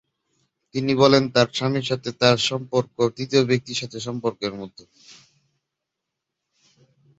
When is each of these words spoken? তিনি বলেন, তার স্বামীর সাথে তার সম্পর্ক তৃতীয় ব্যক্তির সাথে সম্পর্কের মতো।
তিনি 0.75 0.91
বলেন, 0.95 1.23
তার 1.35 1.47
স্বামীর 1.53 1.85
সাথে 1.85 2.09
তার 2.21 2.37
সম্পর্ক 2.49 2.95
তৃতীয় 3.17 3.43
ব্যক্তির 3.45 3.79
সাথে 3.81 3.97
সম্পর্কের 3.99 4.53
মতো। 4.53 4.83